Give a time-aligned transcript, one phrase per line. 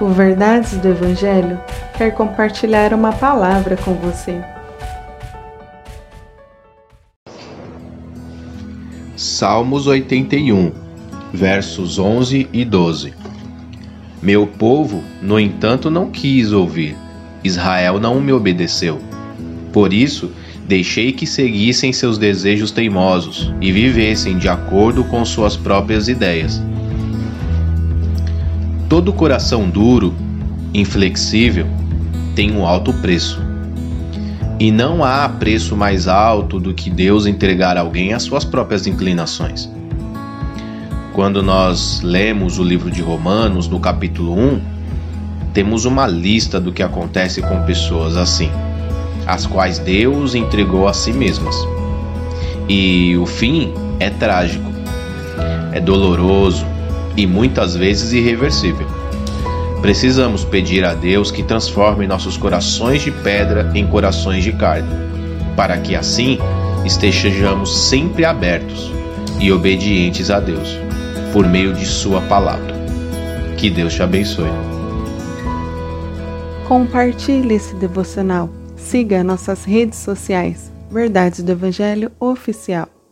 [0.00, 1.60] O Verdades do Evangelho
[1.98, 4.40] quer compartilhar uma palavra com você.
[9.14, 10.72] Salmos 81,
[11.34, 13.12] versos 11 e 12.
[14.22, 16.96] Meu povo, no entanto, não quis ouvir,
[17.44, 18.98] Israel não me obedeceu.
[19.70, 20.32] Por isso,
[20.66, 26.58] deixei que seguissem seus desejos teimosos e vivessem de acordo com suas próprias ideias.
[29.00, 30.14] Todo coração duro,
[30.74, 31.66] inflexível,
[32.34, 33.40] tem um alto preço.
[34.58, 39.70] E não há preço mais alto do que Deus entregar alguém às suas próprias inclinações.
[41.14, 44.60] Quando nós lemos o livro de Romanos, no capítulo 1,
[45.54, 48.50] temos uma lista do que acontece com pessoas assim
[49.26, 51.56] as quais Deus entregou a si mesmas.
[52.68, 54.70] E o fim é trágico,
[55.72, 56.66] é doloroso
[57.20, 58.86] e muitas vezes irreversível.
[59.80, 64.88] Precisamos pedir a Deus que transforme nossos corações de pedra em corações de carne,
[65.56, 66.38] para que assim
[66.84, 68.90] estejamos sempre abertos
[69.38, 70.78] e obedientes a Deus,
[71.32, 72.74] por meio de Sua palavra.
[73.56, 74.50] Que Deus te abençoe.
[76.66, 78.48] Compartilhe esse devocional
[78.80, 80.72] Siga nossas redes sociais.
[80.90, 82.88] Verdades do Evangelho Oficial.